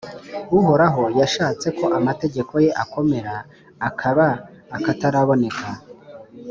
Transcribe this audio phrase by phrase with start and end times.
[0.57, 3.35] Uhoraho yashatse ko amategeko ye akomera,
[3.87, 4.27] akaba
[4.77, 5.67] akataraboneka.